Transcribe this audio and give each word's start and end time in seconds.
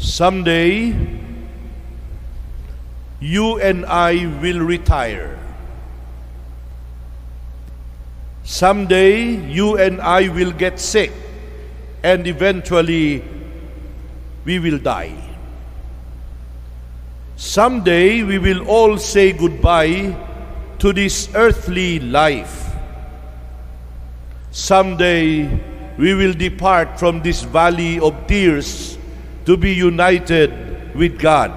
Someday, 0.00 0.96
you 3.20 3.60
and 3.60 3.84
I 3.84 4.26
will 4.40 4.60
retire. 4.60 5.38
Someday, 8.42 9.36
you 9.46 9.76
and 9.76 10.00
I 10.00 10.28
will 10.28 10.52
get 10.52 10.80
sick, 10.80 11.12
and 12.02 12.26
eventually, 12.26 13.22
we 14.46 14.58
will 14.58 14.78
die. 14.78 15.12
Someday, 17.36 18.22
we 18.22 18.38
will 18.38 18.66
all 18.68 18.96
say 18.96 19.32
goodbye 19.32 20.16
to 20.78 20.94
this 20.94 21.28
earthly 21.34 22.00
life. 22.00 22.72
Someday, 24.50 25.44
we 25.98 26.14
will 26.14 26.32
depart 26.32 26.98
from 26.98 27.20
this 27.20 27.42
valley 27.42 28.00
of 28.00 28.16
tears 28.26 28.96
to 29.46 29.56
be 29.56 29.72
united 29.72 30.94
with 30.94 31.18
God. 31.18 31.50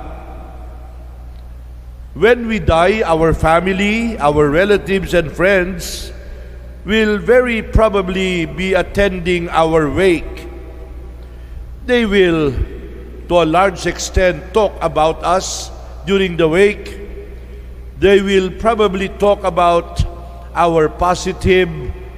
When 2.14 2.48
we 2.48 2.60
die, 2.60 3.02
our 3.02 3.34
family, 3.34 4.18
our 4.20 4.50
relatives, 4.50 5.14
and 5.14 5.32
friends 5.32 6.14
will 6.86 7.18
very 7.18 7.64
probably 7.64 8.46
be 8.46 8.74
attending 8.74 9.50
our 9.50 9.90
wake. 9.90 10.48
They 11.86 12.06
will, 12.06 12.52
to 13.30 13.34
a 13.42 13.48
large 13.50 13.88
extent, 13.88 14.54
talk 14.54 14.74
about 14.82 15.24
us 15.24 15.72
during 16.06 16.38
the 16.38 16.48
wake. 16.48 17.00
They 18.00 18.22
will 18.22 18.52
probably 18.52 19.10
talk 19.10 19.44
about 19.44 20.04
our 20.54 20.90
positive 20.90 21.70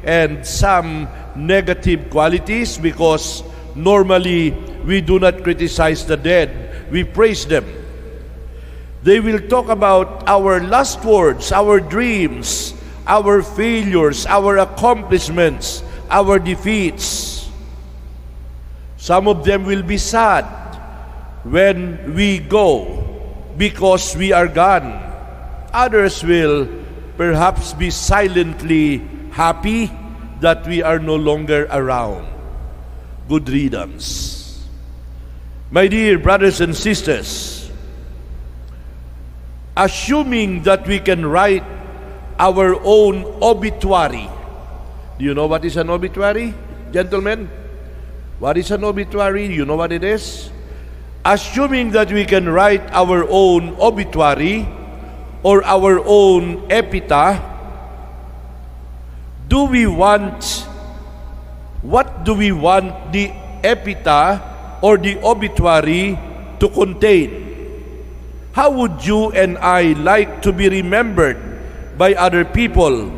and 0.04 0.46
some 0.46 1.08
negative 1.36 2.10
qualities 2.10 2.77
because 2.77 3.44
normally 3.76 4.52
we 4.85 5.02
do 5.02 5.20
not 5.20 5.44
criticize 5.44 6.05
the 6.05 6.16
dead, 6.16 6.91
we 6.91 7.04
praise 7.04 7.46
them. 7.46 7.65
They 9.04 9.20
will 9.20 9.40
talk 9.49 9.70
about 9.70 10.27
our 10.27 10.62
last 10.62 11.04
words, 11.04 11.51
our 11.51 11.79
dreams, 11.79 12.73
our 13.05 13.41
failures, 13.41 14.26
our 14.26 14.57
accomplishments, 14.57 15.84
our 16.10 16.40
defeats. 16.40 17.49
Some 18.98 19.27
of 19.27 19.45
them 19.45 19.65
will 19.65 19.84
be 19.84 19.98
sad 19.98 20.45
when 21.43 22.15
we 22.15 22.40
go 22.40 23.05
because 23.57 24.15
we 24.15 24.34
are 24.34 24.48
gone. 24.48 25.01
Others 25.73 26.23
will 26.23 26.67
perhaps 27.17 27.73
be 27.73 27.90
silently 27.90 29.05
happy 29.32 29.91
that 30.41 30.65
we 30.65 30.82
are 30.82 30.99
no 30.99 31.15
longer 31.15 31.67
around. 31.70 32.26
Good 33.29 33.49
riddance. 33.49 34.45
My 35.71 35.88
dear 35.88 36.20
brothers 36.20 36.62
and 36.62 36.76
sisters, 36.76 37.71
assuming 39.76 40.62
that 40.63 40.85
we 40.85 40.99
can 40.99 41.26
write 41.26 41.63
our 42.38 42.77
own 42.84 43.26
obituary. 43.41 44.30
Do 45.18 45.26
you 45.26 45.34
know 45.34 45.48
what 45.48 45.66
is 45.66 45.77
an 45.77 45.90
obituary, 45.90 46.54
gentlemen? 46.94 47.49
What 48.38 48.57
is 48.57 48.70
an 48.70 48.84
obituary? 48.84 49.48
You 49.48 49.66
know 49.66 49.76
what 49.76 49.91
it 49.91 50.04
is? 50.04 50.52
Assuming 51.26 51.91
that 51.91 52.12
we 52.12 52.26
can 52.26 52.48
write 52.48 52.85
our 52.91 53.26
own 53.27 53.76
obituary 53.79 54.68
or 55.41 55.63
our 55.66 56.00
own 56.05 56.70
epitaph, 56.70 57.41
do 59.48 59.66
we 59.66 59.88
want, 59.88 60.44
what 61.82 62.24
do 62.24 62.35
we 62.35 62.52
want 62.52 63.12
the 63.12 63.32
epitaph 63.63 64.54
or 64.81 64.97
the 64.97 65.18
obituary 65.23 66.18
to 66.59 66.69
contain? 66.69 67.45
How 68.53 68.72
would 68.72 69.06
you 69.06 69.31
and 69.31 69.57
I 69.57 69.94
like 70.00 70.41
to 70.44 70.53
be 70.53 70.69
remembered 70.69 71.35
by 71.97 72.13
other 72.16 72.45
people? 72.45 73.11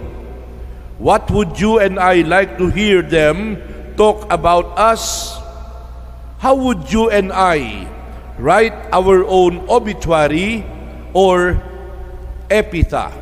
What 0.97 1.29
would 1.29 1.59
you 1.59 1.77
and 1.77 1.99
I 1.99 2.25
like 2.25 2.57
to 2.57 2.69
hear 2.73 3.01
them 3.01 3.61
talk 3.95 4.25
about 4.33 4.77
us? 4.77 5.37
How 6.39 6.55
would 6.55 6.91
you 6.91 7.09
and 7.09 7.31
I 7.31 7.85
write 8.37 8.73
our 8.93 9.25
own 9.25 9.69
obituary 9.69 10.65
or 11.13 11.61
epitaph? 12.49 13.13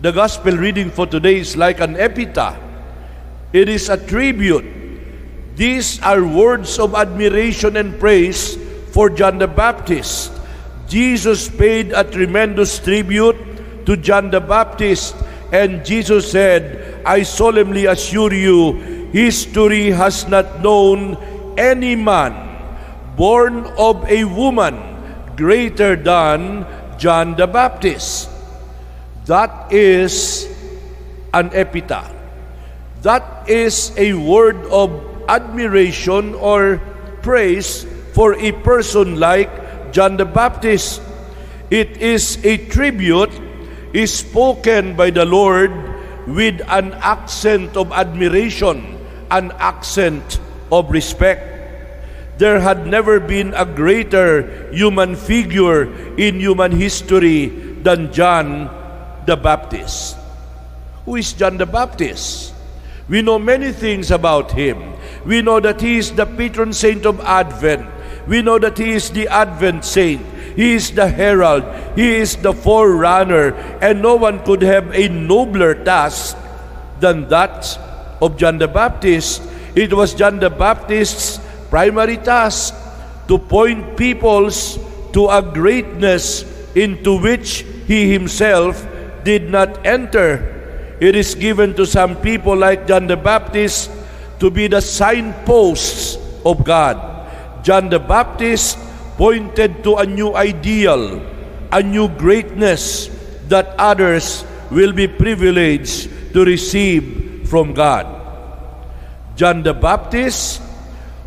The 0.00 0.12
gospel 0.12 0.56
reading 0.56 0.90
for 0.90 1.06
today 1.06 1.36
is 1.40 1.56
like 1.56 1.80
an 1.80 1.96
epitaph. 1.96 2.60
It 3.52 3.68
is 3.68 3.88
a 3.88 3.96
tribute. 3.96 4.75
These 5.56 6.04
are 6.04 6.20
words 6.20 6.78
of 6.78 6.94
admiration 6.94 7.80
and 7.80 7.98
praise 7.98 8.60
for 8.92 9.08
John 9.08 9.38
the 9.38 9.48
Baptist. 9.48 10.30
Jesus 10.86 11.48
paid 11.48 11.92
a 11.92 12.04
tremendous 12.04 12.78
tribute 12.78 13.86
to 13.88 13.96
John 13.96 14.30
the 14.30 14.40
Baptist, 14.40 15.16
and 15.52 15.80
Jesus 15.80 16.30
said, 16.30 17.00
I 17.06 17.22
solemnly 17.22 17.86
assure 17.86 18.34
you, 18.34 19.08
history 19.16 19.88
has 19.90 20.28
not 20.28 20.60
known 20.60 21.16
any 21.56 21.96
man 21.96 22.36
born 23.16 23.64
of 23.80 24.04
a 24.12 24.24
woman 24.24 24.76
greater 25.36 25.96
than 25.96 26.68
John 26.98 27.34
the 27.34 27.46
Baptist. 27.46 28.28
That 29.24 29.72
is 29.72 30.52
an 31.32 31.48
epitaph. 31.56 32.12
That 33.00 33.48
is 33.48 33.96
a 33.96 34.12
word 34.12 34.60
of 34.68 35.15
admiration 35.28 36.34
or 36.34 36.78
praise 37.22 37.86
for 38.12 38.34
a 38.34 38.52
person 38.64 39.20
like 39.20 39.50
John 39.92 40.16
the 40.16 40.24
Baptist. 40.24 41.02
It 41.70 41.98
is 41.98 42.38
a 42.44 42.56
tribute 42.70 43.32
is 43.92 44.12
spoken 44.12 44.96
by 44.96 45.10
the 45.10 45.24
Lord 45.24 45.72
with 46.26 46.60
an 46.68 46.92
accent 47.00 47.76
of 47.76 47.92
admiration, 47.92 48.98
an 49.30 49.52
accent 49.56 50.40
of 50.70 50.90
respect. 50.90 51.56
There 52.38 52.60
had 52.60 52.86
never 52.86 53.18
been 53.20 53.54
a 53.54 53.64
greater 53.64 54.68
human 54.72 55.16
figure 55.16 55.88
in 56.20 56.40
human 56.40 56.72
history 56.72 57.48
than 57.80 58.12
John 58.12 58.68
the 59.24 59.36
Baptist. 59.36 60.18
Who 61.06 61.16
is 61.16 61.32
John 61.32 61.56
the 61.56 61.64
Baptist? 61.64 62.55
We 63.08 63.22
know 63.22 63.38
many 63.38 63.70
things 63.70 64.10
about 64.10 64.52
him. 64.52 64.94
We 65.24 65.42
know 65.42 65.60
that 65.60 65.80
he 65.80 65.98
is 65.98 66.12
the 66.12 66.26
patron 66.26 66.72
saint 66.72 67.06
of 67.06 67.20
Advent. 67.20 67.86
We 68.26 68.42
know 68.42 68.58
that 68.58 68.78
he 68.78 68.92
is 68.92 69.10
the 69.10 69.28
Advent 69.28 69.84
saint. 69.84 70.26
He 70.56 70.74
is 70.74 70.90
the 70.90 71.06
herald. 71.06 71.62
He 71.94 72.16
is 72.16 72.36
the 72.36 72.52
forerunner. 72.52 73.54
And 73.80 74.02
no 74.02 74.16
one 74.16 74.42
could 74.42 74.62
have 74.62 74.90
a 74.90 75.08
nobler 75.08 75.74
task 75.74 76.36
than 76.98 77.28
that 77.28 77.78
of 78.20 78.36
John 78.36 78.58
the 78.58 78.66
Baptist. 78.66 79.42
It 79.76 79.92
was 79.92 80.14
John 80.14 80.40
the 80.40 80.50
Baptist's 80.50 81.38
primary 81.70 82.16
task 82.16 82.74
to 83.28 83.38
point 83.38 83.96
peoples 83.96 84.78
to 85.12 85.28
a 85.28 85.42
greatness 85.42 86.42
into 86.74 87.20
which 87.20 87.62
he 87.86 88.10
himself 88.10 88.86
did 89.22 89.50
not 89.50 89.86
enter. 89.86 90.55
It 91.00 91.14
is 91.14 91.34
given 91.34 91.74
to 91.76 91.84
some 91.84 92.16
people 92.24 92.56
like 92.56 92.86
John 92.86 93.06
the 93.06 93.16
Baptist 93.16 93.90
to 94.40 94.50
be 94.50 94.66
the 94.66 94.80
signposts 94.80 96.16
of 96.44 96.64
God. 96.64 96.96
John 97.64 97.88
the 97.88 97.98
Baptist 97.98 98.78
pointed 99.16 99.84
to 99.84 99.96
a 99.96 100.06
new 100.06 100.34
ideal, 100.34 101.20
a 101.72 101.82
new 101.82 102.08
greatness 102.08 103.10
that 103.48 103.74
others 103.78 104.44
will 104.70 104.92
be 104.92 105.08
privileged 105.08 106.32
to 106.32 106.44
receive 106.44 107.48
from 107.48 107.74
God. 107.74 108.06
John 109.36 109.62
the 109.62 109.74
Baptist 109.74 110.62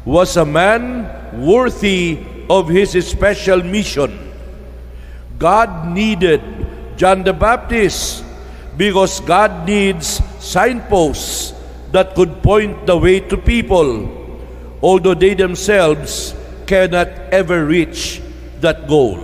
was 0.05 0.37
a 0.37 0.45
man 0.45 1.05
worthy 1.37 2.25
of 2.49 2.67
his 2.67 2.97
special 3.05 3.61
mission. 3.61 4.17
God 5.37 5.93
needed 5.93 6.41
John 6.97 7.23
the 7.23 7.33
Baptist 7.33 8.25
because 8.79 9.19
God 9.19 9.67
needs 9.67 10.23
signposts 10.39 11.51
that 11.91 12.15
could 12.15 12.41
point 12.41 12.87
the 12.87 12.95
way 12.95 13.19
to 13.19 13.35
people, 13.35 14.07
although 14.81 15.13
they 15.13 15.33
themselves 15.33 16.33
cannot 16.65 17.11
ever 17.35 17.65
reach 17.65 18.21
that 18.63 18.87
goal. 18.87 19.19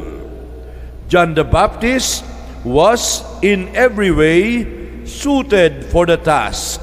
John 1.07 1.35
the 1.35 1.45
Baptist 1.45 2.25
was 2.65 3.23
in 3.41 3.71
every 3.77 4.11
way 4.11 5.05
suited 5.07 5.85
for 5.85 6.05
the 6.05 6.17
task 6.17 6.81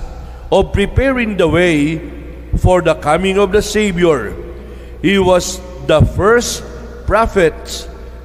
of 0.51 0.73
preparing 0.73 1.37
the 1.37 1.49
way 1.49 2.01
for 2.57 2.81
the 2.81 2.95
coming 2.95 3.37
of 3.37 3.53
the 3.53 3.61
Savior. 3.61 4.33
He 5.03 5.19
was 5.19 5.61
the 5.85 6.01
first 6.17 6.65
prophet 7.05 7.53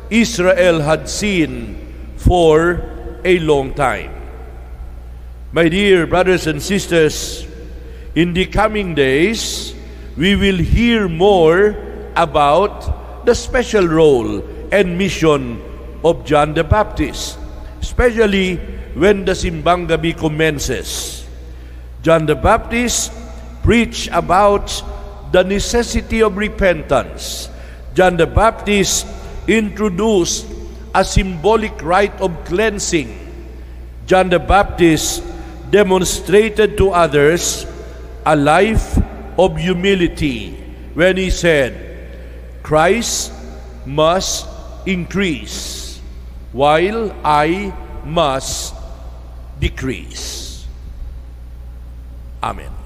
Israel 0.09 0.79
had 0.79 1.09
seen 1.09 2.15
for 2.15 2.79
a 3.25 3.39
long 3.39 3.73
time. 3.73 4.16
My 5.53 5.69
dear 5.69 6.05
brothers 6.05 6.45
and 6.45 6.61
sisters, 6.61 7.47
in 8.15 8.33
the 8.33 8.47
coming 8.47 8.95
days, 8.95 9.73
we 10.17 10.35
will 10.35 10.59
hear 10.59 11.07
more 11.07 11.71
about 12.19 13.23
the 13.25 13.33
special 13.33 13.87
role 13.87 14.43
and 14.75 14.97
mission 14.97 15.63
of 16.03 16.25
John 16.25 16.53
the 16.53 16.65
Baptist, 16.65 17.39
especially 17.79 18.57
when 18.99 19.23
the 19.23 19.31
Simbang 19.31 19.87
Gabi 19.87 20.11
commences. 20.11 21.23
John 22.03 22.25
the 22.25 22.35
Baptist 22.35 23.15
preached 23.63 24.09
about 24.11 24.67
the 25.31 25.43
necessity 25.47 26.21
of 26.23 26.35
repentance. 26.35 27.47
John 27.95 28.17
the 28.17 28.27
Baptist 28.27 29.07
introduced 29.47 30.45
a 30.93 31.05
symbolic 31.05 31.81
rite 31.81 32.19
of 32.19 32.35
cleansing. 32.43 33.15
John 34.07 34.27
the 34.27 34.39
Baptist 34.39 35.23
demonstrated 35.69 36.77
to 36.77 36.91
others 36.91 37.65
a 38.25 38.35
life 38.35 38.97
of 39.37 39.57
humility 39.57 40.55
when 40.93 41.17
he 41.17 41.29
said, 41.29 41.75
Christ 42.63 43.31
must 43.85 44.47
increase 44.85 45.99
while 46.51 47.13
I 47.23 47.73
must 48.03 48.75
decrease. 49.59 50.65
Amen. 52.41 52.76